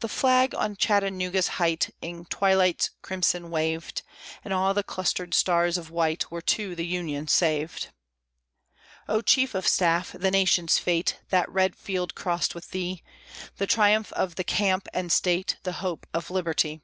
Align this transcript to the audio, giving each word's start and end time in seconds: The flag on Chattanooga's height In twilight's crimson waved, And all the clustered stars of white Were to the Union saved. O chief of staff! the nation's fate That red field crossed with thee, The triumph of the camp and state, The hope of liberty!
The 0.00 0.08
flag 0.08 0.56
on 0.56 0.74
Chattanooga's 0.74 1.46
height 1.62 1.94
In 2.02 2.24
twilight's 2.24 2.90
crimson 3.00 3.48
waved, 3.48 4.02
And 4.44 4.52
all 4.52 4.74
the 4.74 4.82
clustered 4.82 5.34
stars 5.34 5.78
of 5.78 5.88
white 5.88 6.32
Were 6.32 6.40
to 6.40 6.74
the 6.74 6.84
Union 6.84 7.28
saved. 7.28 7.90
O 9.08 9.20
chief 9.20 9.54
of 9.54 9.68
staff! 9.68 10.10
the 10.10 10.32
nation's 10.32 10.78
fate 10.78 11.20
That 11.28 11.48
red 11.48 11.76
field 11.76 12.16
crossed 12.16 12.56
with 12.56 12.72
thee, 12.72 13.04
The 13.58 13.68
triumph 13.68 14.12
of 14.14 14.34
the 14.34 14.42
camp 14.42 14.88
and 14.92 15.12
state, 15.12 15.58
The 15.62 15.74
hope 15.74 16.08
of 16.12 16.28
liberty! 16.28 16.80